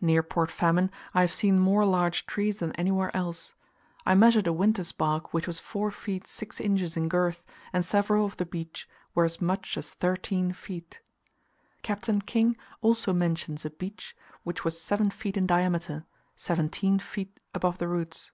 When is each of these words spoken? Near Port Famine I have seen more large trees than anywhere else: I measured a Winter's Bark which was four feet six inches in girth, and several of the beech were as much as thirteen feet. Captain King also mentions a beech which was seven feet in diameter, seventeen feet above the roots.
Near 0.00 0.24
Port 0.24 0.50
Famine 0.50 0.90
I 1.14 1.20
have 1.20 1.32
seen 1.32 1.56
more 1.60 1.84
large 1.84 2.26
trees 2.26 2.58
than 2.58 2.72
anywhere 2.72 3.14
else: 3.16 3.54
I 4.04 4.16
measured 4.16 4.48
a 4.48 4.52
Winter's 4.52 4.90
Bark 4.90 5.32
which 5.32 5.46
was 5.46 5.60
four 5.60 5.92
feet 5.92 6.26
six 6.26 6.60
inches 6.60 6.96
in 6.96 7.08
girth, 7.08 7.44
and 7.72 7.84
several 7.84 8.26
of 8.26 8.36
the 8.36 8.44
beech 8.44 8.88
were 9.14 9.24
as 9.24 9.40
much 9.40 9.78
as 9.78 9.94
thirteen 9.94 10.50
feet. 10.52 11.02
Captain 11.82 12.20
King 12.20 12.56
also 12.80 13.12
mentions 13.12 13.64
a 13.64 13.70
beech 13.70 14.16
which 14.42 14.64
was 14.64 14.80
seven 14.82 15.08
feet 15.08 15.36
in 15.36 15.46
diameter, 15.46 16.04
seventeen 16.34 16.98
feet 16.98 17.38
above 17.54 17.78
the 17.78 17.86
roots. 17.86 18.32